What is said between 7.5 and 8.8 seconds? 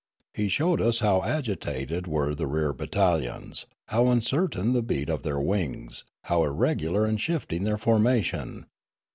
their formation.